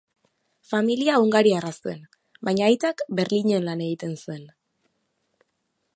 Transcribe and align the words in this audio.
Familia 0.69 1.17
hungariarra 1.23 1.69
zuen, 1.83 2.01
baina 2.49 2.65
aitak 2.71 3.05
Berlinen 3.21 3.69
lan 3.69 3.87
egiten 3.89 4.19
zuen. 4.25 4.49